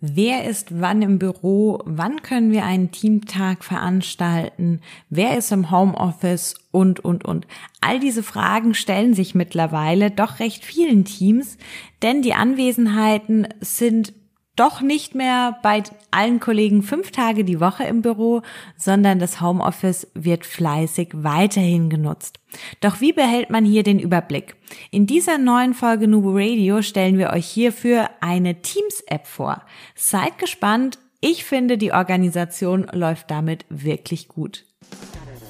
Wer 0.00 0.44
ist 0.44 0.78
wann 0.80 1.00
im 1.00 1.18
Büro? 1.18 1.80
Wann 1.86 2.20
können 2.20 2.52
wir 2.52 2.66
einen 2.66 2.90
Teamtag 2.90 3.64
veranstalten? 3.64 4.82
Wer 5.08 5.38
ist 5.38 5.52
im 5.52 5.70
Homeoffice? 5.70 6.54
Und, 6.70 7.00
und, 7.00 7.24
und. 7.24 7.46
All 7.80 7.98
diese 7.98 8.22
Fragen 8.22 8.74
stellen 8.74 9.14
sich 9.14 9.34
mittlerweile 9.34 10.10
doch 10.10 10.38
recht 10.38 10.66
vielen 10.66 11.06
Teams, 11.06 11.56
denn 12.02 12.20
die 12.20 12.34
Anwesenheiten 12.34 13.48
sind 13.60 14.12
doch 14.56 14.80
nicht 14.80 15.14
mehr 15.14 15.58
bei 15.62 15.82
allen 16.10 16.40
Kollegen 16.40 16.82
fünf 16.82 17.10
Tage 17.12 17.44
die 17.44 17.60
Woche 17.60 17.84
im 17.84 18.02
Büro, 18.02 18.42
sondern 18.76 19.18
das 19.18 19.40
Homeoffice 19.40 20.08
wird 20.14 20.44
fleißig 20.44 21.10
weiterhin 21.12 21.90
genutzt. 21.90 22.40
Doch 22.80 23.00
wie 23.00 23.12
behält 23.12 23.50
man 23.50 23.64
hier 23.64 23.82
den 23.82 23.98
Überblick? 23.98 24.56
In 24.90 25.06
dieser 25.06 25.38
neuen 25.38 25.74
Folge 25.74 26.08
Nubo 26.08 26.30
Radio 26.34 26.82
stellen 26.82 27.18
wir 27.18 27.30
euch 27.30 27.46
hierfür 27.46 28.08
eine 28.20 28.62
Teams-App 28.62 29.26
vor. 29.26 29.62
Seid 29.94 30.38
gespannt. 30.38 30.98
Ich 31.20 31.44
finde, 31.44 31.78
die 31.78 31.92
Organisation 31.92 32.86
läuft 32.92 33.30
damit 33.30 33.64
wirklich 33.68 34.28
gut. 34.28 34.64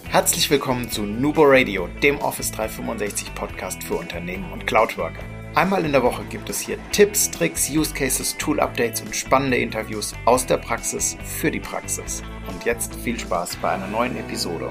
Herzlich 0.09 0.49
willkommen 0.51 0.91
zu 0.91 1.03
Nubo 1.03 1.43
Radio, 1.45 1.89
dem 2.03 2.19
Office 2.19 2.53
365 2.53 3.35
Podcast 3.35 3.83
für 3.83 3.97
Unternehmen 3.97 4.51
und 4.53 4.67
Cloudworker. 4.67 5.36
Einmal 5.57 5.87
in 5.87 5.93
der 5.93 6.03
Woche 6.03 6.23
gibt 6.25 6.51
es 6.51 6.61
hier 6.61 6.77
Tipps, 6.93 7.31
Tricks, 7.31 7.71
Use 7.71 7.95
Cases, 7.95 8.37
Tool 8.37 8.61
Updates 8.61 9.01
und 9.01 9.17
spannende 9.17 9.57
Interviews 9.57 10.13
aus 10.27 10.45
der 10.45 10.59
Praxis 10.59 11.17
für 11.25 11.51
die 11.51 11.61
Praxis. 11.61 12.23
Und 12.47 12.67
jetzt 12.67 12.95
viel 12.97 13.19
Spaß 13.19 13.57
bei 13.57 13.71
einer 13.71 13.87
neuen 13.87 14.19
Episode. 14.19 14.71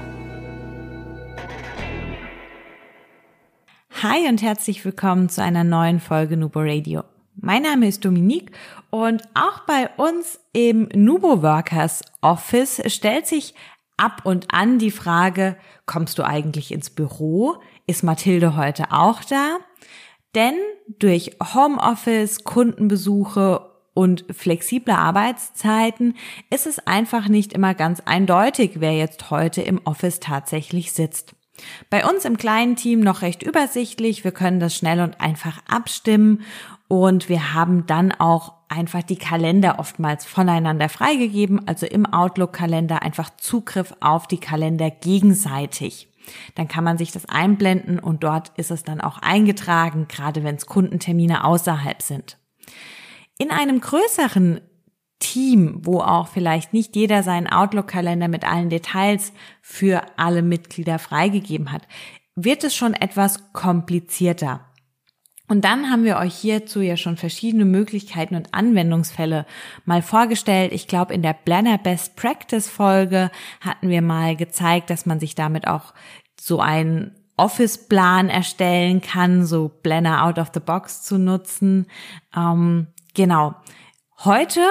Hi 4.00 4.28
und 4.28 4.42
herzlich 4.42 4.84
willkommen 4.84 5.28
zu 5.28 5.42
einer 5.42 5.64
neuen 5.64 5.98
Folge 5.98 6.36
Nubo 6.36 6.60
Radio. 6.60 7.02
Mein 7.34 7.62
Name 7.62 7.88
ist 7.88 8.04
Dominique 8.04 8.52
und 8.90 9.24
auch 9.34 9.66
bei 9.66 9.90
uns 9.96 10.38
im 10.52 10.88
Nubo 10.94 11.42
Workers 11.42 12.04
Office 12.20 12.80
stellt 12.86 13.26
sich 13.26 13.56
ab 13.96 14.20
und 14.22 14.54
an 14.54 14.78
die 14.78 14.92
Frage, 14.92 15.56
kommst 15.84 16.16
du 16.20 16.22
eigentlich 16.22 16.70
ins 16.70 16.90
Büro? 16.90 17.56
Ist 17.88 18.04
Mathilde 18.04 18.56
heute 18.56 18.92
auch 18.92 19.24
da? 19.24 19.58
Denn 20.36 20.54
durch 20.98 21.32
Homeoffice, 21.54 22.44
Kundenbesuche 22.44 23.62
und 23.94 24.26
flexible 24.30 24.92
Arbeitszeiten 24.92 26.14
ist 26.50 26.66
es 26.66 26.86
einfach 26.86 27.28
nicht 27.28 27.54
immer 27.54 27.72
ganz 27.72 28.00
eindeutig, 28.04 28.72
wer 28.74 28.92
jetzt 28.92 29.30
heute 29.30 29.62
im 29.62 29.80
Office 29.84 30.20
tatsächlich 30.20 30.92
sitzt. 30.92 31.34
Bei 31.88 32.06
uns 32.06 32.26
im 32.26 32.36
kleinen 32.36 32.76
Team 32.76 33.00
noch 33.00 33.22
recht 33.22 33.42
übersichtlich. 33.42 34.24
Wir 34.24 34.32
können 34.32 34.60
das 34.60 34.76
schnell 34.76 35.00
und 35.00 35.22
einfach 35.22 35.62
abstimmen 35.66 36.42
und 36.86 37.30
wir 37.30 37.54
haben 37.54 37.86
dann 37.86 38.12
auch 38.12 38.52
einfach 38.68 39.02
die 39.02 39.16
Kalender 39.16 39.78
oftmals 39.78 40.26
voneinander 40.26 40.90
freigegeben, 40.90 41.66
also 41.66 41.86
im 41.86 42.04
Outlook-Kalender 42.04 43.02
einfach 43.02 43.30
Zugriff 43.38 43.94
auf 44.00 44.26
die 44.26 44.40
Kalender 44.40 44.90
gegenseitig. 44.90 46.08
Dann 46.54 46.68
kann 46.68 46.84
man 46.84 46.98
sich 46.98 47.12
das 47.12 47.26
einblenden 47.26 47.98
und 47.98 48.24
dort 48.24 48.50
ist 48.58 48.70
es 48.70 48.82
dann 48.82 49.00
auch 49.00 49.18
eingetragen, 49.18 50.06
gerade 50.08 50.44
wenn 50.44 50.56
es 50.56 50.66
Kundentermine 50.66 51.44
außerhalb 51.44 52.02
sind. 52.02 52.38
In 53.38 53.50
einem 53.50 53.80
größeren 53.80 54.60
Team, 55.18 55.80
wo 55.82 56.00
auch 56.00 56.28
vielleicht 56.28 56.72
nicht 56.72 56.94
jeder 56.94 57.22
seinen 57.22 57.46
Outlook-Kalender 57.46 58.28
mit 58.28 58.44
allen 58.44 58.70
Details 58.70 59.32
für 59.62 60.02
alle 60.16 60.42
Mitglieder 60.42 60.98
freigegeben 60.98 61.72
hat, 61.72 61.88
wird 62.34 62.64
es 62.64 62.74
schon 62.76 62.94
etwas 62.94 63.52
komplizierter. 63.52 64.60
Und 65.48 65.64
dann 65.64 65.90
haben 65.90 66.04
wir 66.04 66.16
euch 66.16 66.34
hierzu 66.34 66.80
ja 66.80 66.96
schon 66.96 67.16
verschiedene 67.16 67.64
Möglichkeiten 67.64 68.34
und 68.34 68.52
Anwendungsfälle 68.52 69.46
mal 69.84 70.02
vorgestellt. 70.02 70.72
Ich 70.72 70.88
glaube, 70.88 71.14
in 71.14 71.22
der 71.22 71.34
Planner 71.34 71.78
Best 71.78 72.16
Practice 72.16 72.68
Folge 72.68 73.30
hatten 73.60 73.88
wir 73.88 74.02
mal 74.02 74.34
gezeigt, 74.34 74.90
dass 74.90 75.06
man 75.06 75.20
sich 75.20 75.34
damit 75.34 75.68
auch 75.68 75.94
so 76.40 76.60
einen 76.60 77.12
Office-Plan 77.36 78.28
erstellen 78.28 79.00
kann, 79.00 79.46
so 79.46 79.68
Planner 79.68 80.24
out 80.24 80.38
of 80.38 80.50
the 80.52 80.60
box 80.60 81.02
zu 81.02 81.18
nutzen. 81.18 81.86
Ähm, 82.34 82.88
genau. 83.14 83.54
Heute 84.24 84.62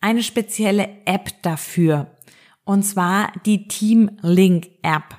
eine 0.00 0.22
spezielle 0.22 0.88
App 1.04 1.42
dafür. 1.42 2.08
Und 2.64 2.82
zwar 2.82 3.32
die 3.46 3.66
Team 3.68 4.10
Link 4.20 4.68
App. 4.82 5.16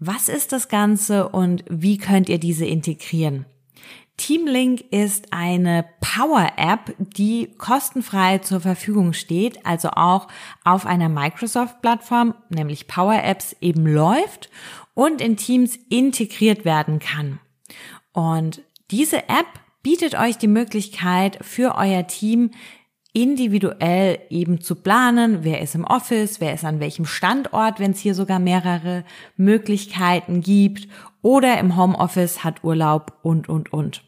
Was 0.00 0.28
ist 0.28 0.52
das 0.52 0.68
Ganze 0.68 1.28
und 1.28 1.62
wie 1.68 1.98
könnt 1.98 2.28
ihr 2.28 2.38
diese 2.38 2.64
integrieren? 2.64 3.44
Teamlink 4.20 4.84
ist 4.90 5.32
eine 5.32 5.86
Power-App, 6.02 6.94
die 6.98 7.54
kostenfrei 7.56 8.36
zur 8.36 8.60
Verfügung 8.60 9.14
steht, 9.14 9.64
also 9.64 9.88
auch 9.92 10.28
auf 10.62 10.84
einer 10.84 11.08
Microsoft-Plattform, 11.08 12.34
nämlich 12.50 12.86
Power 12.86 13.24
Apps, 13.24 13.56
eben 13.62 13.86
läuft 13.86 14.50
und 14.92 15.22
in 15.22 15.38
Teams 15.38 15.78
integriert 15.88 16.66
werden 16.66 16.98
kann. 16.98 17.40
Und 18.12 18.60
diese 18.90 19.26
App 19.30 19.46
bietet 19.82 20.14
euch 20.14 20.36
die 20.36 20.48
Möglichkeit 20.48 21.38
für 21.40 21.76
euer 21.76 22.06
Team 22.06 22.50
individuell 23.14 24.18
eben 24.28 24.60
zu 24.60 24.74
planen, 24.74 25.44
wer 25.44 25.62
ist 25.62 25.74
im 25.74 25.84
Office, 25.84 26.42
wer 26.42 26.52
ist 26.52 26.66
an 26.66 26.78
welchem 26.78 27.06
Standort, 27.06 27.80
wenn 27.80 27.92
es 27.92 28.00
hier 28.00 28.14
sogar 28.14 28.38
mehrere 28.38 29.02
Möglichkeiten 29.38 30.42
gibt 30.42 30.88
oder 31.22 31.58
im 31.58 31.78
Homeoffice 31.78 32.44
hat 32.44 32.62
Urlaub 32.62 33.14
und, 33.22 33.48
und, 33.48 33.72
und. 33.72 34.02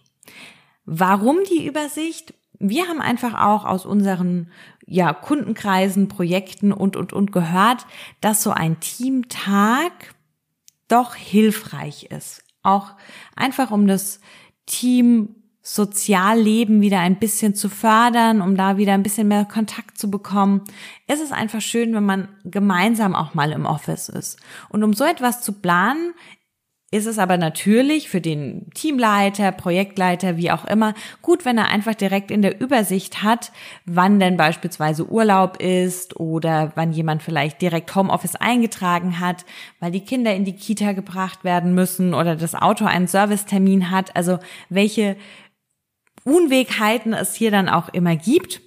Warum 0.85 1.39
die 1.49 1.67
Übersicht? 1.67 2.35
Wir 2.59 2.87
haben 2.87 3.01
einfach 3.01 3.35
auch 3.35 3.65
aus 3.65 3.87
unseren 3.87 4.51
ja, 4.87 5.13
Kundenkreisen, 5.13 6.09
Projekten 6.09 6.73
und, 6.73 6.97
und, 6.97 7.13
und 7.13 7.33
gehört, 7.33 7.87
dass 8.21 8.43
so 8.43 8.51
ein 8.51 8.81
Teamtag 8.81 10.15
doch 10.89 11.15
hilfreich 11.15 12.05
ist. 12.11 12.45
Auch 12.63 12.93
einfach 13.35 13.71
um 13.71 13.87
das 13.87 14.21
Team 14.67 15.37
Sozialleben 15.65 16.81
wieder 16.81 16.99
ein 16.99 17.21
bisschen 17.21 17.55
zu 17.55 17.69
fördern, 17.69 18.43
um 18.43 18.57
da 18.57 18.79
wieder 18.79 18.95
ein 18.95 19.05
bisschen 19.05 19.29
mehr 19.29 19.45
Kontakt 19.45 19.97
zu 19.97 20.11
bekommen, 20.11 20.63
ist 21.07 21.23
es 21.23 21.31
einfach 21.31 21.61
schön, 21.61 21.95
wenn 21.95 22.05
man 22.05 22.29
gemeinsam 22.43 23.15
auch 23.15 23.35
mal 23.35 23.53
im 23.53 23.65
Office 23.65 24.09
ist. 24.09 24.41
Und 24.71 24.83
um 24.83 24.93
so 24.93 25.05
etwas 25.05 25.41
zu 25.41 25.53
planen, 25.53 26.15
ist 26.93 27.07
es 27.07 27.19
aber 27.19 27.39
natürlich 27.39 28.11
für 28.11 28.21
den 28.21 28.71
Teamleiter, 28.75 29.51
Projektleiter, 29.51 30.37
wie 30.37 30.51
auch 30.51 30.67
immer, 30.67 30.93
gut, 31.23 31.47
wenn 31.47 31.57
er 31.57 31.69
einfach 31.69 31.95
direkt 31.95 32.31
in 32.31 32.43
der 32.43 32.61
Übersicht 32.61 33.23
hat, 33.23 33.51
wann 33.87 34.21
denn 34.21 34.37
beispielsweise 34.37 35.09
Urlaub 35.09 35.57
ist 35.57 36.21
oder 36.21 36.71
wann 36.75 36.93
jemand 36.93 37.23
vielleicht 37.23 37.63
direkt 37.63 37.95
Homeoffice 37.97 38.37
eingetragen 38.37 39.21
hat, 39.21 39.47
weil 39.81 39.91
die 39.91 40.05
Kinder 40.05 40.35
in 40.35 40.45
die 40.45 40.55
Kita 40.55 40.93
gebracht 40.93 41.45
werden 41.45 41.75
müssen 41.75 42.13
oder 42.13 42.37
das 42.37 42.55
Auto 42.55 42.85
einen 42.85 43.07
Servicetermin 43.07 43.91
hat. 43.91 44.15
Also 44.15 44.39
welche 44.69 45.17
Unwegheiten 46.25 47.15
es 47.15 47.35
hier 47.35 47.51
dann 47.51 47.71
auch 47.71 47.89
immer 47.89 48.17
gibt. 48.17 48.61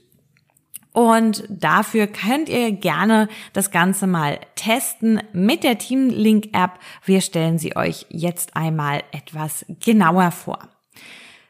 Und 0.95 1.44
dafür 1.50 2.07
könnt 2.07 2.47
ihr 2.47 2.72
gerne 2.72 3.28
das 3.51 3.69
Ganze 3.69 4.07
mal 4.07 4.39
testen 4.56 5.22
mit 5.33 5.66
der 5.66 5.78
Teamlink 5.78 6.51
App. 6.53 6.79
Wir 7.03 7.19
stellen 7.19 7.59
sie 7.59 7.75
euch 7.75 8.06
jetzt 8.07 8.56
einmal 8.56 9.03
etwas 9.11 9.66
genauer 9.81 10.31
vor. 10.31 10.59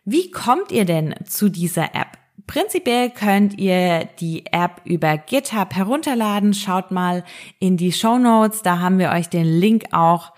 Wie 0.03 0.31
kommt 0.31 0.71
ihr 0.71 0.85
denn 0.85 1.13
zu 1.25 1.49
dieser 1.49 1.93
App? 1.93 2.17
Prinzipiell 2.47 3.11
könnt 3.11 3.59
ihr 3.59 4.05
die 4.19 4.47
App 4.47 4.81
über 4.83 5.15
GitHub 5.15 5.75
herunterladen. 5.75 6.55
Schaut 6.55 6.89
mal 6.89 7.23
in 7.59 7.77
die 7.77 7.91
Show 7.91 8.17
Notes, 8.17 8.63
da 8.63 8.79
haben 8.79 8.97
wir 8.97 9.11
euch 9.11 9.29
den 9.29 9.45
Link 9.45 9.85
auch 9.91 10.33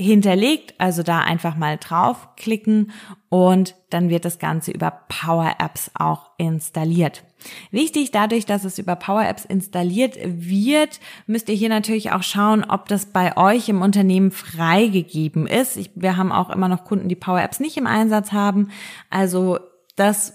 hinterlegt, 0.00 0.74
also 0.78 1.02
da 1.02 1.20
einfach 1.20 1.56
mal 1.56 1.76
draufklicken 1.76 2.90
und 3.28 3.74
dann 3.90 4.08
wird 4.08 4.24
das 4.24 4.38
Ganze 4.38 4.70
über 4.70 4.90
Power 5.08 5.56
Apps 5.58 5.90
auch 5.94 6.30
installiert. 6.38 7.22
Wichtig, 7.70 8.10
dadurch, 8.10 8.44
dass 8.46 8.64
es 8.64 8.78
über 8.78 8.96
Power 8.96 9.26
Apps 9.26 9.44
installiert 9.44 10.16
wird, 10.22 11.00
müsst 11.26 11.48
ihr 11.48 11.54
hier 11.54 11.68
natürlich 11.68 12.12
auch 12.12 12.22
schauen, 12.22 12.64
ob 12.64 12.88
das 12.88 13.06
bei 13.06 13.36
euch 13.36 13.68
im 13.68 13.82
Unternehmen 13.82 14.30
freigegeben 14.30 15.46
ist. 15.46 15.76
Ich, 15.76 15.90
wir 15.94 16.16
haben 16.16 16.32
auch 16.32 16.50
immer 16.50 16.68
noch 16.68 16.84
Kunden, 16.84 17.08
die 17.08 17.16
Power 17.16 17.40
Apps 17.40 17.60
nicht 17.60 17.76
im 17.76 17.86
Einsatz 17.86 18.32
haben. 18.32 18.70
Also 19.10 19.58
das 19.96 20.34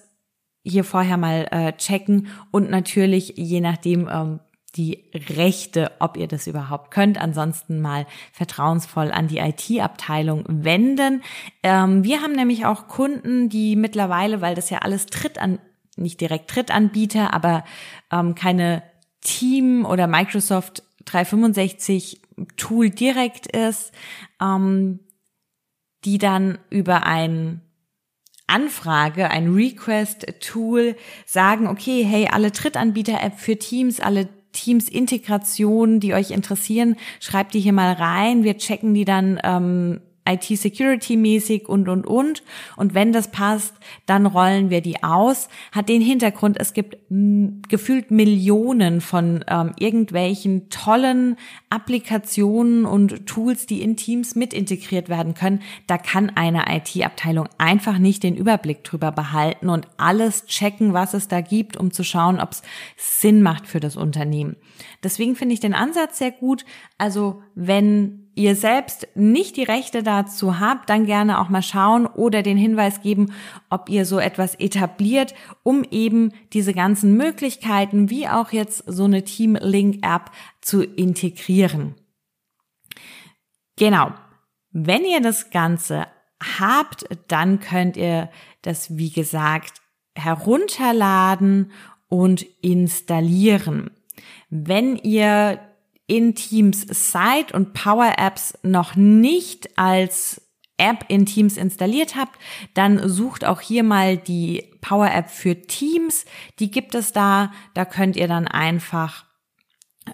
hier 0.64 0.84
vorher 0.84 1.18
mal 1.18 1.48
äh, 1.52 1.74
checken 1.74 2.28
und 2.52 2.72
natürlich 2.72 3.34
je 3.36 3.62
nachdem, 3.62 4.10
ähm, 4.12 4.40
die 4.76 5.06
Rechte, 5.14 5.92
ob 6.00 6.18
ihr 6.18 6.28
das 6.28 6.48
überhaupt 6.48 6.92
könnt. 6.92 7.20
Ansonsten 7.20 7.82
mal 7.82 8.06
vertrauensvoll 8.34 9.12
an 9.12 9.28
die 9.28 9.38
IT-Abteilung 9.38 10.44
wenden. 10.48 11.24
Ähm, 11.64 12.04
wir 12.04 12.22
haben 12.22 12.34
nämlich 12.34 12.66
auch 12.66 12.88
Kunden, 12.88 13.50
die 13.50 13.76
mittlerweile, 13.76 14.42
weil 14.42 14.56
das 14.56 14.70
ja 14.70 14.80
alles 14.80 15.06
Tritt 15.06 15.38
an, 15.38 15.60
nicht 15.96 16.20
direkt 16.20 16.54
Drittanbieter, 16.54 17.34
aber 17.34 17.64
ähm, 18.12 18.36
keine 18.36 18.84
Team 19.22 19.86
oder 19.86 20.08
Microsoft 20.08 20.84
365 21.06 22.22
Tool 22.58 22.90
direkt 22.90 23.48
ist, 23.48 23.94
ähm, 24.42 25.00
die 26.04 26.18
dann 26.18 26.60
über 26.70 27.06
ein 27.06 27.62
Anfrage, 28.48 29.32
ein 29.32 29.54
Request-Tool, 29.54 30.96
sagen, 31.26 31.68
okay, 31.68 32.04
hey, 32.04 32.28
alle 32.32 32.52
Trittanbieter-App 32.52 33.40
für 33.40 33.58
Teams, 33.58 34.00
alle 34.00 34.30
Teams-Integration, 34.56 36.00
die 36.00 36.14
euch 36.14 36.32
interessieren, 36.32 36.96
schreibt 37.20 37.54
die 37.54 37.60
hier 37.60 37.74
mal 37.74 37.94
rein. 37.94 38.44
Wir 38.44 38.58
checken 38.58 38.94
die 38.94 39.06
dann 39.06 39.40
ähm, 39.44 40.02
IT-Security-mäßig 40.28 41.68
und, 41.68 41.88
und, 41.88 42.06
und. 42.08 42.44
Und 42.76 42.94
wenn 42.94 43.12
das 43.12 43.32
passt, 43.32 43.74
dann 44.06 44.26
rollen 44.26 44.70
wir 44.70 44.82
die 44.82 45.04
aus. 45.04 45.50
Hat 45.72 45.90
den 45.90 46.02
Hintergrund, 46.02 46.58
es 46.60 46.74
gibt 46.74 46.98
gefühlt 47.10 48.12
Millionen 48.12 49.02
von 49.02 49.46
ähm, 49.48 49.74
irgendwelchen 49.78 50.70
tollen 50.70 51.38
Applikationen 51.70 52.86
und 52.86 53.26
Tools, 53.26 53.68
die 53.68 53.82
in 53.82 53.98
Teams 53.98 54.36
mit 54.36 54.54
integriert 54.54 55.10
werden 55.10 55.34
können. 55.34 55.62
Da 55.88 55.98
kann 55.98 56.32
eine 56.36 56.66
IT-Abteilung 56.68 57.48
einfach 57.58 57.98
nicht 57.98 58.24
den 58.24 58.36
Überblick 58.36 58.84
drüber 58.84 59.12
behalten 59.12 59.70
und 59.70 59.88
alles 59.98 60.46
checken, 60.48 60.94
was 60.94 61.14
es 61.14 61.28
da 61.28 61.42
gibt, 61.42 61.78
um 61.78 61.92
zu 61.92 62.04
schauen, 62.04 62.40
ob 62.40 62.52
es 62.52 62.64
Sinn 62.98 63.42
macht 63.42 63.68
für 63.68 63.80
das 63.80 63.96
Unternehmen. 63.96 64.56
Deswegen 65.04 65.36
finde 65.36 65.54
ich 65.54 65.60
den 65.60 65.74
Ansatz 65.74 66.18
sehr 66.18 66.32
gut. 66.32 66.66
Also 66.98 67.42
wenn 67.54 68.25
ihr 68.36 68.56
selbst 68.56 69.08
nicht 69.16 69.56
die 69.58 69.64
Rechte 69.64 70.04
dazu 70.04 70.60
habt, 70.60 70.90
dann 70.90 71.06
gerne 71.06 71.40
auch 71.40 71.50
mal 71.50 71.64
schauen 71.64 72.06
oder 72.06 72.44
den 72.44 72.58
Hinweis 72.58 73.02
geben, 73.02 73.34
ob 73.70 73.90
ihr 73.90 74.06
so 74.06 74.20
etwas 74.20 74.56
etabliert, 74.56 75.34
um 75.64 75.84
eben 75.90 76.34
diese 76.54 76.74
ganzen 76.74 77.16
Möglichkeiten, 77.16 78.10
wie 78.10 78.28
auch 78.28 78.52
jetzt 78.52 78.84
so 78.88 79.06
eine 79.06 79.24
Team 79.24 79.56
Link 79.56 80.06
App 80.06 80.32
zu 80.62 80.84
integrieren. 80.84 81.96
Genau. 83.78 84.12
Wenn 84.72 85.06
ihr 85.06 85.22
das 85.22 85.50
Ganze 85.52 86.08
habt, 86.60 87.06
dann 87.30 87.62
könnt 87.62 87.96
ihr 87.96 88.30
das, 88.62 88.98
wie 88.98 89.12
gesagt, 89.12 89.82
herunterladen 90.16 91.72
und 92.10 92.46
installieren. 92.62 93.92
Wenn 94.50 94.98
ihr 94.98 95.60
in 96.08 96.36
Teams 96.36 96.82
Site 96.82 97.54
und 97.54 97.74
Power 97.74 98.14
Apps 98.18 98.58
noch 98.64 98.96
nicht 98.96 99.78
als 99.78 100.42
App 100.78 101.06
in 101.08 101.26
Teams 101.26 101.58
installiert 101.58 102.16
habt, 102.16 102.38
dann 102.74 103.08
sucht 103.08 103.46
auch 103.46 103.62
hier 103.62 103.84
mal 103.84 104.18
die 104.18 104.72
Power 104.82 105.12
App 105.12 105.30
für 105.30 105.62
Teams. 105.62 106.26
Die 106.60 106.70
gibt 106.70 106.96
es 106.96 107.14
da. 107.14 107.52
Da 107.74 107.86
könnt 107.86 108.18
ihr 108.18 108.28
dann 108.28 108.48
einfach 108.48 109.26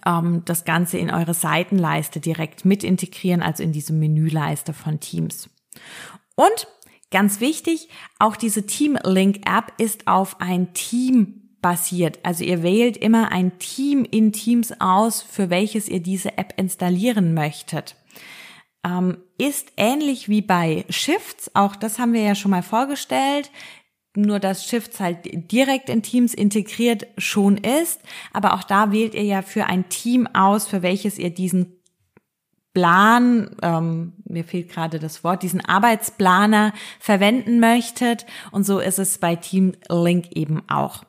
ähm, 0.05 0.43
das 0.45 0.63
Ganze 0.63 0.97
in 0.97 1.11
eure 1.11 1.33
Seitenleiste 1.33 2.19
direkt 2.19 2.63
mit 2.63 2.83
integrieren, 2.83 3.41
also 3.41 3.63
in 3.63 3.71
diese 3.71 3.94
Menüleiste 3.94 4.73
von 4.73 4.99
Teams. 4.99 5.49
Und 6.35 6.67
ganz 7.09 7.39
wichtig, 7.39 7.89
auch 8.19 8.35
diese 8.35 8.65
Team 8.65 8.97
Link 9.03 9.47
App 9.47 9.73
ist 9.77 10.07
auf 10.07 10.39
ein 10.39 10.73
Team 10.73 11.40
basiert. 11.61 12.19
Also 12.23 12.43
ihr 12.43 12.63
wählt 12.63 12.97
immer 12.97 13.31
ein 13.31 13.57
Team 13.59 14.05
in 14.09 14.31
Teams 14.31 14.73
aus, 14.79 15.21
für 15.21 15.49
welches 15.49 15.87
ihr 15.89 16.01
diese 16.01 16.37
App 16.37 16.53
installieren 16.57 17.33
möchtet. 17.33 17.95
Ähm, 18.83 19.17
ist 19.37 19.73
ähnlich 19.77 20.27
wie 20.27 20.41
bei 20.41 20.85
Shifts, 20.89 21.51
auch 21.53 21.75
das 21.75 21.99
haben 21.99 22.13
wir 22.13 22.21
ja 22.21 22.35
schon 22.35 22.51
mal 22.51 22.63
vorgestellt, 22.63 23.51
nur 24.15 24.39
dass 24.39 24.65
Shifts 24.65 24.99
halt 24.99 25.19
direkt 25.51 25.89
in 25.89 26.01
Teams 26.01 26.33
integriert 26.33 27.07
schon 27.17 27.57
ist, 27.57 28.01
aber 28.33 28.53
auch 28.53 28.63
da 28.63 28.91
wählt 28.91 29.13
ihr 29.13 29.23
ja 29.23 29.41
für 29.41 29.65
ein 29.65 29.87
Team 29.89 30.27
aus, 30.27 30.67
für 30.67 30.81
welches 30.81 31.19
ihr 31.19 31.29
diesen 31.29 31.77
Plan, 32.73 33.55
ähm, 33.61 34.13
mir 34.25 34.45
fehlt 34.45 34.69
gerade 34.69 34.99
das 34.99 35.23
Wort, 35.23 35.43
diesen 35.43 35.63
Arbeitsplaner 35.63 36.73
verwenden 36.99 37.59
möchtet. 37.59 38.25
Und 38.51 38.65
so 38.65 38.79
ist 38.79 38.97
es 38.97 39.17
bei 39.17 39.35
Team 39.35 39.73
Link 39.89 40.31
eben 40.31 40.61
auch. 40.69 41.03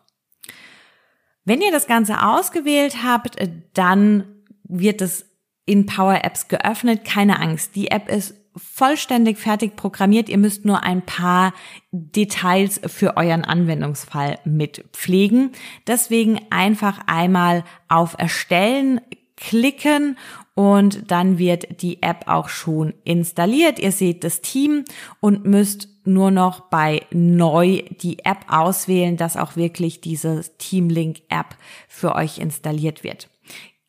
Wenn 1.45 1.61
ihr 1.61 1.73
das 1.73 1.87
Ganze 1.87 2.23
ausgewählt 2.23 3.03
habt, 3.03 3.39
äh, 3.39 3.49
dann 3.75 4.25
wird 4.65 5.03
es 5.03 5.27
in 5.67 5.87
Power 5.87 6.25
Apps 6.25 6.49
geöffnet. 6.49 7.05
Keine 7.05 7.41
Angst, 7.41 7.75
die 7.77 7.91
App 7.91 8.09
ist 8.09 8.35
vollständig 8.55 9.39
fertig 9.39 9.77
programmiert. 9.77 10.29
Ihr 10.29 10.39
müsst 10.39 10.65
nur 10.65 10.83
ein 10.83 11.03
paar 11.03 11.55
Details 11.91 12.81
für 12.87 13.17
euren 13.17 13.45
Anwendungsfall 13.45 14.39
mit 14.45 14.85
pflegen. 14.93 15.53
Deswegen 15.87 16.41
einfach 16.51 17.01
einmal 17.07 17.65
auf 17.89 18.15
Erstellen 18.19 19.01
klicken 19.37 20.19
und 20.55 21.11
dann 21.11 21.39
wird 21.39 21.83
die 21.83 22.03
App 22.03 22.25
auch 22.27 22.49
schon 22.49 22.93
installiert. 23.05 23.79
Ihr 23.79 23.93
seht 23.93 24.23
das 24.23 24.43
Team 24.43 24.85
und 25.21 25.47
müsst 25.47 25.89
nur 26.05 26.31
noch 26.31 26.61
bei 26.61 27.03
neu 27.11 27.83
die 28.01 28.25
App 28.25 28.45
auswählen, 28.49 29.17
dass 29.17 29.37
auch 29.37 29.57
wirklich 29.57 30.01
diese 30.01 30.43
Teamlink 30.59 31.23
App 31.29 31.57
für 31.89 32.15
euch 32.15 32.39
installiert 32.39 33.05
wird. 33.05 33.29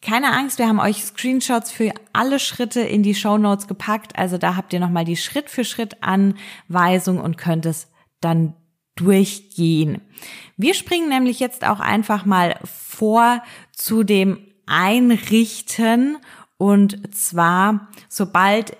Keine 0.01 0.33
Angst, 0.33 0.59
wir 0.59 0.67
haben 0.67 0.81
euch 0.81 1.03
Screenshots 1.03 1.71
für 1.71 1.93
alle 2.11 2.37
Schritte 2.39 2.81
in 2.81 3.03
die 3.03 3.15
Show 3.15 3.37
Notes 3.37 3.67
gepackt. 3.67 4.17
Also 4.17 4.37
da 4.37 4.57
habt 4.57 4.73
ihr 4.73 4.81
nochmal 4.81 5.05
die 5.05 5.15
Schritt 5.15 5.49
für 5.49 5.63
Schritt 5.63 6.03
Anweisung 6.03 7.21
und 7.21 7.37
könnt 7.37 7.65
es 7.65 7.87
dann 8.19 8.53
durchgehen. 8.95 10.01
Wir 10.57 10.73
springen 10.73 11.09
nämlich 11.09 11.39
jetzt 11.39 11.65
auch 11.65 11.79
einfach 11.79 12.25
mal 12.25 12.59
vor 12.65 13.41
zu 13.71 14.03
dem 14.03 14.39
Einrichten 14.65 16.17
und 16.57 17.15
zwar, 17.15 17.87
sobald 18.09 18.77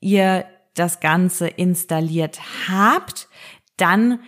ihr 0.00 0.46
das 0.80 1.00
Ganze 1.00 1.46
installiert 1.46 2.40
habt, 2.68 3.28
dann 3.76 4.20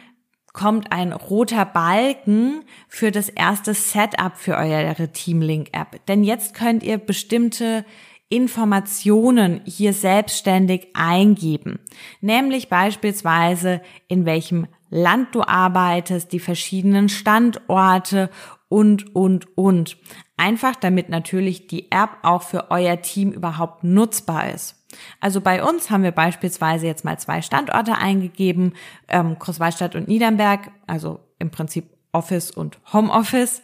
kommt 0.52 0.92
ein 0.92 1.12
roter 1.12 1.64
Balken 1.64 2.64
für 2.86 3.10
das 3.10 3.28
erste 3.28 3.74
Setup 3.74 4.36
für 4.36 4.56
eure 4.56 5.10
Teamlink 5.10 5.68
App. 5.72 6.04
Denn 6.06 6.24
jetzt 6.24 6.54
könnt 6.54 6.82
ihr 6.82 6.98
bestimmte 6.98 7.84
Informationen 8.28 9.60
hier 9.64 9.92
selbstständig 9.92 10.88
eingeben. 10.94 11.80
Nämlich 12.20 12.68
beispielsweise 12.68 13.82
in 14.08 14.24
welchem 14.24 14.66
Land 14.88 15.34
du 15.34 15.42
arbeitest, 15.42 16.32
die 16.32 16.38
verschiedenen 16.38 17.08
Standorte 17.08 18.30
und, 18.68 19.14
und, 19.14 19.56
und. 19.56 19.98
Einfach 20.36 20.76
damit 20.76 21.08
natürlich 21.08 21.66
die 21.66 21.90
App 21.90 22.10
auch 22.22 22.42
für 22.42 22.70
euer 22.70 23.00
Team 23.00 23.32
überhaupt 23.32 23.84
nutzbar 23.84 24.50
ist. 24.50 24.81
Also 25.20 25.40
bei 25.40 25.62
uns 25.64 25.90
haben 25.90 26.02
wir 26.02 26.12
beispielsweise 26.12 26.86
jetzt 26.86 27.04
mal 27.04 27.18
zwei 27.18 27.42
Standorte 27.42 27.96
eingegeben, 27.96 28.74
ähm, 29.08 29.38
Großwallstadt 29.38 29.94
und 29.94 30.08
Niedernberg, 30.08 30.70
also 30.86 31.20
im 31.38 31.50
Prinzip 31.50 31.90
Office 32.12 32.50
und 32.50 32.78
Homeoffice 32.92 33.62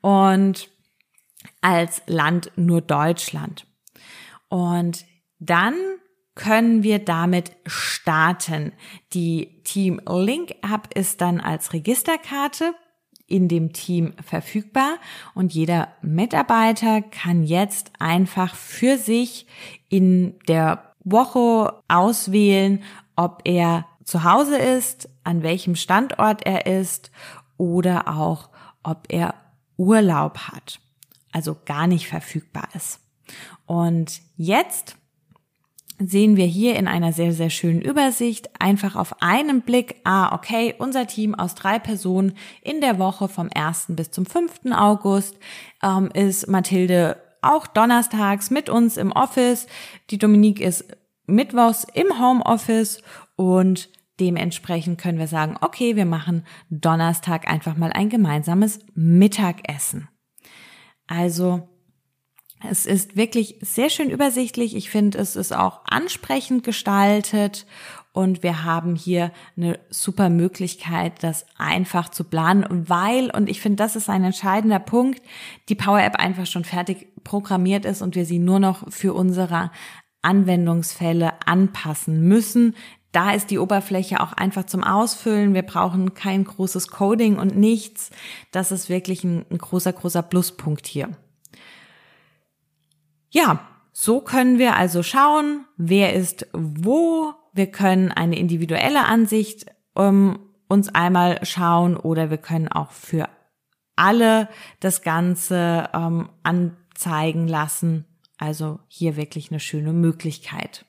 und 0.00 0.70
als 1.60 2.02
Land 2.06 2.50
nur 2.56 2.80
Deutschland. 2.80 3.66
Und 4.48 5.04
dann 5.38 5.74
können 6.34 6.82
wir 6.82 6.98
damit 6.98 7.52
starten. 7.66 8.72
Die 9.12 9.62
Team 9.64 10.00
Link 10.08 10.52
App 10.62 10.88
ist 10.94 11.20
dann 11.20 11.40
als 11.40 11.72
Registerkarte 11.72 12.74
in 13.30 13.48
dem 13.48 13.72
Team 13.72 14.12
verfügbar 14.22 14.96
und 15.34 15.54
jeder 15.54 15.88
Mitarbeiter 16.02 17.00
kann 17.00 17.44
jetzt 17.44 17.92
einfach 17.98 18.54
für 18.54 18.98
sich 18.98 19.46
in 19.88 20.38
der 20.48 20.94
Woche 21.04 21.80
auswählen, 21.88 22.82
ob 23.16 23.42
er 23.44 23.86
zu 24.04 24.24
Hause 24.24 24.58
ist, 24.58 25.08
an 25.24 25.42
welchem 25.42 25.76
Standort 25.76 26.44
er 26.44 26.66
ist 26.66 27.10
oder 27.56 28.08
auch, 28.08 28.50
ob 28.82 29.06
er 29.08 29.34
Urlaub 29.76 30.38
hat, 30.48 30.80
also 31.32 31.56
gar 31.64 31.86
nicht 31.86 32.08
verfügbar 32.08 32.68
ist. 32.74 33.00
Und 33.66 34.20
jetzt 34.36 34.96
sehen 36.04 36.36
wir 36.36 36.46
hier 36.46 36.76
in 36.76 36.88
einer 36.88 37.12
sehr, 37.12 37.32
sehr 37.32 37.50
schönen 37.50 37.82
Übersicht 37.82 38.50
einfach 38.58 38.96
auf 38.96 39.22
einen 39.22 39.60
Blick, 39.62 39.96
ah, 40.04 40.34
okay, 40.34 40.74
unser 40.78 41.06
Team 41.06 41.34
aus 41.34 41.54
drei 41.54 41.78
Personen 41.78 42.34
in 42.62 42.80
der 42.80 42.98
Woche 42.98 43.28
vom 43.28 43.50
1. 43.54 43.86
bis 43.90 44.10
zum 44.10 44.26
5. 44.26 44.72
August 44.72 45.38
ähm, 45.82 46.10
ist 46.12 46.48
Mathilde 46.48 47.16
auch 47.42 47.66
donnerstags 47.66 48.50
mit 48.50 48.68
uns 48.68 48.96
im 48.96 49.12
Office. 49.12 49.66
Die 50.10 50.18
Dominique 50.18 50.60
ist 50.60 50.84
mittwochs 51.26 51.86
im 51.94 52.18
Homeoffice 52.18 53.02
und 53.36 53.88
dementsprechend 54.20 55.00
können 55.00 55.18
wir 55.18 55.26
sagen, 55.26 55.56
okay, 55.60 55.96
wir 55.96 56.06
machen 56.06 56.44
Donnerstag 56.68 57.48
einfach 57.48 57.76
mal 57.76 57.92
ein 57.92 58.08
gemeinsames 58.08 58.80
Mittagessen. 58.94 60.08
Also 61.06 61.69
es 62.68 62.86
ist 62.86 63.16
wirklich 63.16 63.56
sehr 63.62 63.88
schön 63.88 64.10
übersichtlich. 64.10 64.76
Ich 64.76 64.90
finde, 64.90 65.18
es 65.18 65.36
ist 65.36 65.54
auch 65.54 65.80
ansprechend 65.86 66.62
gestaltet 66.62 67.66
und 68.12 68.42
wir 68.42 68.64
haben 68.64 68.96
hier 68.96 69.32
eine 69.56 69.78
super 69.88 70.28
Möglichkeit, 70.28 71.22
das 71.22 71.46
einfach 71.56 72.10
zu 72.10 72.24
planen, 72.24 72.88
weil, 72.88 73.30
und 73.30 73.48
ich 73.48 73.60
finde, 73.60 73.76
das 73.76 73.96
ist 73.96 74.10
ein 74.10 74.24
entscheidender 74.24 74.80
Punkt, 74.80 75.22
die 75.68 75.74
Power 75.74 76.02
App 76.02 76.16
einfach 76.16 76.46
schon 76.46 76.64
fertig 76.64 77.08
programmiert 77.24 77.84
ist 77.84 78.02
und 78.02 78.14
wir 78.14 78.26
sie 78.26 78.38
nur 78.38 78.58
noch 78.58 78.90
für 78.92 79.14
unsere 79.14 79.70
Anwendungsfälle 80.22 81.32
anpassen 81.46 82.20
müssen. 82.20 82.74
Da 83.12 83.32
ist 83.32 83.50
die 83.50 83.58
Oberfläche 83.58 84.20
auch 84.20 84.32
einfach 84.32 84.66
zum 84.66 84.84
Ausfüllen. 84.84 85.54
Wir 85.54 85.62
brauchen 85.62 86.14
kein 86.14 86.44
großes 86.44 86.88
Coding 86.88 87.38
und 87.38 87.56
nichts. 87.56 88.10
Das 88.52 88.70
ist 88.70 88.88
wirklich 88.88 89.24
ein, 89.24 89.46
ein 89.50 89.58
großer, 89.58 89.92
großer 89.92 90.22
Pluspunkt 90.22 90.86
hier. 90.86 91.08
Ja, 93.30 93.66
so 93.92 94.20
können 94.20 94.58
wir 94.58 94.76
also 94.76 95.02
schauen, 95.02 95.66
wer 95.76 96.14
ist 96.14 96.46
wo. 96.52 97.32
Wir 97.52 97.70
können 97.70 98.12
eine 98.12 98.38
individuelle 98.38 99.06
Ansicht 99.06 99.66
ähm, 99.96 100.38
uns 100.68 100.94
einmal 100.94 101.44
schauen 101.44 101.96
oder 101.96 102.30
wir 102.30 102.38
können 102.38 102.68
auch 102.68 102.92
für 102.92 103.28
alle 103.96 104.48
das 104.78 105.02
Ganze 105.02 105.88
ähm, 105.92 106.30
anzeigen 106.42 107.48
lassen. 107.48 108.04
Also 108.38 108.78
hier 108.88 109.16
wirklich 109.16 109.50
eine 109.50 109.60
schöne 109.60 109.92
Möglichkeit. 109.92 110.86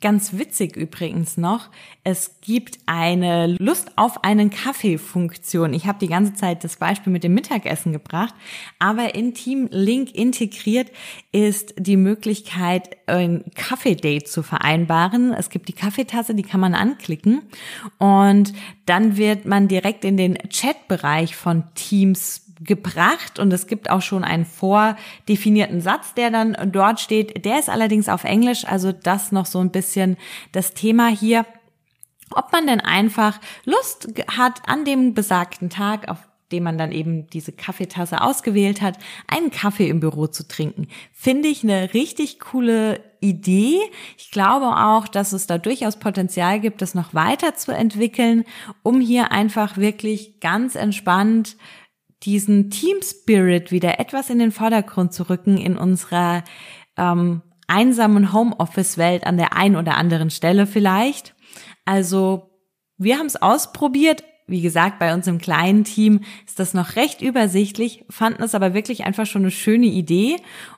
Ganz 0.00 0.38
witzig 0.38 0.76
übrigens 0.76 1.36
noch, 1.36 1.68
es 2.04 2.40
gibt 2.40 2.78
eine 2.86 3.48
Lust 3.58 3.92
auf 3.96 4.24
einen 4.24 4.48
Kaffee-Funktion. 4.48 5.74
Ich 5.74 5.86
habe 5.86 5.98
die 5.98 6.08
ganze 6.08 6.32
Zeit 6.32 6.64
das 6.64 6.76
Beispiel 6.76 7.12
mit 7.12 7.22
dem 7.22 7.34
Mittagessen 7.34 7.92
gebracht, 7.92 8.34
aber 8.78 9.14
in 9.14 9.34
Team 9.34 9.68
Link 9.70 10.14
integriert 10.14 10.90
ist 11.32 11.74
die 11.76 11.98
Möglichkeit, 11.98 12.96
ein 13.06 13.44
Kaffee-Date 13.54 14.26
zu 14.26 14.42
vereinbaren. 14.42 15.34
Es 15.34 15.50
gibt 15.50 15.68
die 15.68 15.74
Kaffeetasse, 15.74 16.34
die 16.34 16.44
kann 16.44 16.60
man 16.60 16.74
anklicken 16.74 17.42
und 17.98 18.54
dann 18.86 19.18
wird 19.18 19.44
man 19.44 19.68
direkt 19.68 20.06
in 20.06 20.16
den 20.16 20.38
Chatbereich 20.48 21.36
von 21.36 21.64
Teams 21.74 22.49
gebracht 22.60 23.38
und 23.38 23.52
es 23.52 23.66
gibt 23.66 23.90
auch 23.90 24.02
schon 24.02 24.22
einen 24.22 24.44
vordefinierten 24.44 25.80
Satz, 25.80 26.14
der 26.14 26.30
dann 26.30 26.56
dort 26.70 27.00
steht. 27.00 27.44
Der 27.44 27.58
ist 27.58 27.70
allerdings 27.70 28.08
auf 28.08 28.24
Englisch, 28.24 28.64
also 28.66 28.92
das 28.92 29.32
noch 29.32 29.46
so 29.46 29.60
ein 29.60 29.70
bisschen 29.70 30.16
das 30.52 30.74
Thema 30.74 31.08
hier. 31.08 31.46
Ob 32.32 32.52
man 32.52 32.66
denn 32.66 32.80
einfach 32.80 33.40
Lust 33.64 34.08
hat, 34.28 34.62
an 34.68 34.84
dem 34.84 35.14
besagten 35.14 35.70
Tag, 35.70 36.08
auf 36.08 36.18
dem 36.52 36.64
man 36.64 36.78
dann 36.78 36.92
eben 36.92 37.28
diese 37.28 37.52
Kaffeetasse 37.52 38.20
ausgewählt 38.20 38.82
hat, 38.82 38.98
einen 39.26 39.50
Kaffee 39.50 39.88
im 39.88 40.00
Büro 40.00 40.26
zu 40.26 40.46
trinken. 40.46 40.88
Finde 41.12 41.48
ich 41.48 41.62
eine 41.62 41.94
richtig 41.94 42.40
coole 42.40 43.00
Idee. 43.20 43.78
Ich 44.18 44.30
glaube 44.30 44.66
auch, 44.66 45.06
dass 45.06 45.32
es 45.32 45.46
da 45.46 45.58
durchaus 45.58 45.98
Potenzial 45.98 46.60
gibt, 46.60 46.82
das 46.82 46.94
noch 46.94 47.14
weiter 47.14 47.54
zu 47.54 47.72
entwickeln, 47.72 48.44
um 48.82 49.00
hier 49.00 49.30
einfach 49.30 49.76
wirklich 49.76 50.40
ganz 50.40 50.74
entspannt 50.74 51.56
diesen 52.22 52.70
Team 52.70 52.98
Spirit 53.02 53.72
wieder 53.72 53.98
etwas 53.98 54.30
in 54.30 54.38
den 54.38 54.52
Vordergrund 54.52 55.12
zu 55.12 55.28
rücken 55.28 55.56
in 55.56 55.76
unserer 55.76 56.44
ähm, 56.96 57.42
einsamen 57.66 58.32
Homeoffice-Welt 58.32 59.26
an 59.26 59.36
der 59.36 59.56
einen 59.56 59.76
oder 59.76 59.96
anderen 59.96 60.30
Stelle 60.30 60.66
vielleicht. 60.66 61.34
Also 61.84 62.50
wir 62.98 63.18
haben 63.18 63.26
es 63.26 63.40
ausprobiert. 63.40 64.24
Wie 64.46 64.60
gesagt, 64.60 64.98
bei 64.98 65.14
uns 65.14 65.28
im 65.28 65.38
kleinen 65.38 65.84
Team 65.84 66.20
ist 66.44 66.58
das 66.58 66.74
noch 66.74 66.96
recht 66.96 67.22
übersichtlich, 67.22 68.04
fanden 68.10 68.42
es 68.42 68.56
aber 68.56 68.74
wirklich 68.74 69.04
einfach 69.04 69.24
schon 69.24 69.42
eine 69.42 69.52
schöne 69.52 69.86
Idee 69.86 70.36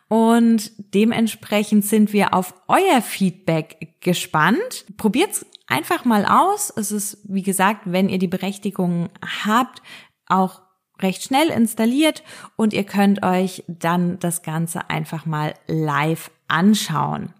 und 0.08 0.72
dementsprechend 0.94 1.86
sind 1.86 2.12
wir 2.12 2.34
auf 2.34 2.52
euer 2.68 3.00
Feedback 3.00 3.96
gespannt. 4.00 4.84
Probiert's 4.98 5.46
einfach 5.66 6.04
mal 6.04 6.26
aus. 6.26 6.70
Es 6.76 6.92
ist, 6.92 7.18
wie 7.24 7.42
gesagt, 7.42 7.80
wenn 7.86 8.10
ihr 8.10 8.18
die 8.18 8.28
Berechtigung 8.28 9.08
habt, 9.46 9.80
auch 10.26 10.60
recht 11.02 11.22
schnell 11.24 11.48
installiert 11.48 12.22
und 12.56 12.72
ihr 12.72 12.84
könnt 12.84 13.22
euch 13.22 13.64
dann 13.68 14.18
das 14.18 14.42
Ganze 14.42 14.90
einfach 14.90 15.26
mal 15.26 15.54
live 15.66 16.30
anschauen. 16.48 17.32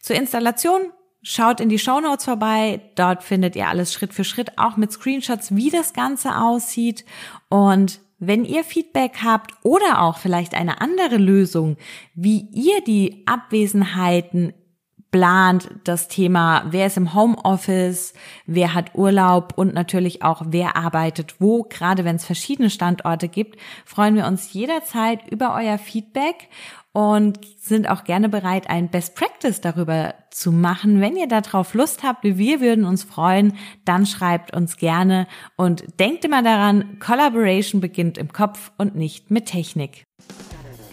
Zur 0.00 0.16
Installation 0.16 0.92
Schaut 1.24 1.60
in 1.60 1.68
die 1.68 1.78
Show 1.78 2.00
Notes 2.00 2.24
vorbei. 2.24 2.80
Dort 2.96 3.22
findet 3.22 3.54
ihr 3.54 3.68
alles 3.68 3.92
Schritt 3.92 4.12
für 4.12 4.24
Schritt, 4.24 4.58
auch 4.58 4.76
mit 4.76 4.90
Screenshots, 4.90 5.54
wie 5.54 5.70
das 5.70 5.92
Ganze 5.92 6.36
aussieht. 6.36 7.04
Und 7.48 8.00
wenn 8.18 8.44
ihr 8.44 8.64
Feedback 8.64 9.18
habt 9.22 9.52
oder 9.62 10.02
auch 10.02 10.18
vielleicht 10.18 10.54
eine 10.54 10.80
andere 10.80 11.18
Lösung, 11.18 11.76
wie 12.14 12.48
ihr 12.52 12.82
die 12.82 13.22
Abwesenheiten 13.26 14.52
plant 15.12 15.68
das 15.84 16.08
Thema, 16.08 16.64
wer 16.70 16.86
ist 16.86 16.96
im 16.96 17.14
Homeoffice, 17.14 18.14
wer 18.46 18.74
hat 18.74 18.94
Urlaub 18.94 19.52
und 19.56 19.74
natürlich 19.74 20.22
auch, 20.22 20.42
wer 20.46 20.74
arbeitet 20.74 21.36
wo. 21.38 21.64
Gerade 21.64 22.04
wenn 22.04 22.16
es 22.16 22.24
verschiedene 22.24 22.70
Standorte 22.70 23.28
gibt, 23.28 23.60
freuen 23.84 24.16
wir 24.16 24.26
uns 24.26 24.52
jederzeit 24.52 25.20
über 25.30 25.54
euer 25.54 25.78
Feedback 25.78 26.48
und 26.92 27.38
sind 27.58 27.88
auch 27.88 28.04
gerne 28.04 28.28
bereit, 28.28 28.68
ein 28.68 28.90
Best 28.90 29.14
Practice 29.14 29.60
darüber 29.60 30.14
zu 30.30 30.50
machen. 30.50 31.00
Wenn 31.00 31.16
ihr 31.16 31.28
darauf 31.28 31.74
Lust 31.74 32.02
habt, 32.02 32.24
wir 32.24 32.60
würden 32.60 32.84
uns 32.84 33.04
freuen, 33.04 33.56
dann 33.84 34.06
schreibt 34.06 34.56
uns 34.56 34.78
gerne 34.78 35.26
und 35.56 36.00
denkt 36.00 36.24
immer 36.24 36.42
daran, 36.42 36.98
Collaboration 36.98 37.80
beginnt 37.80 38.18
im 38.18 38.32
Kopf 38.32 38.72
und 38.78 38.94
nicht 38.94 39.30
mit 39.30 39.46
Technik. 39.46 40.06